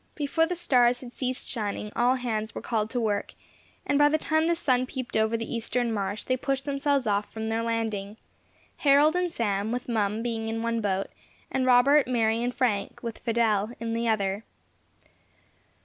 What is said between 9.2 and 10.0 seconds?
Sam, with